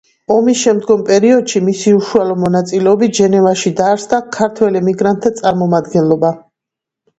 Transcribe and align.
ომის 0.35 0.61
შემდგომ 0.61 1.03
პერიოდში 1.09 1.61
მისი 1.67 1.93
უშუალო 1.97 2.37
მონაწილეობით 2.45 3.15
ჟენევაში 3.21 3.75
დაარსდა 3.83 4.23
„ქართველ 4.41 4.83
ემიგრანტთა 4.83 5.35
წარმომადგენლობა“. 5.43 6.35